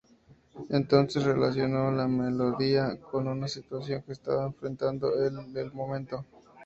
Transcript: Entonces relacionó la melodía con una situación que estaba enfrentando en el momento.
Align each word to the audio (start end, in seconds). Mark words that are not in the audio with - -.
Entonces 0.71 1.23
relacionó 1.23 1.91
la 1.91 2.07
melodía 2.07 2.99
con 2.99 3.27
una 3.27 3.47
situación 3.47 4.01
que 4.01 4.13
estaba 4.13 4.47
enfrentando 4.47 5.13
en 5.23 5.37
el 5.55 5.71
momento. 5.73 6.25